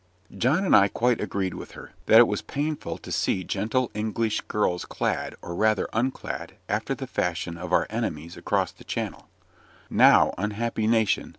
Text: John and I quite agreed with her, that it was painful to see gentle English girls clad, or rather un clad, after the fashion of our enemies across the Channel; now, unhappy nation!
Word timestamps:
John 0.35 0.65
and 0.65 0.75
I 0.75 0.87
quite 0.87 1.21
agreed 1.21 1.53
with 1.53 1.73
her, 1.73 1.91
that 2.07 2.17
it 2.17 2.27
was 2.27 2.41
painful 2.41 2.97
to 2.97 3.11
see 3.11 3.43
gentle 3.43 3.91
English 3.93 4.41
girls 4.47 4.83
clad, 4.83 5.35
or 5.43 5.53
rather 5.53 5.87
un 5.93 6.09
clad, 6.09 6.53
after 6.67 6.95
the 6.95 7.05
fashion 7.05 7.55
of 7.55 7.71
our 7.71 7.85
enemies 7.91 8.35
across 8.35 8.71
the 8.71 8.83
Channel; 8.83 9.29
now, 9.91 10.33
unhappy 10.39 10.87
nation! 10.87 11.29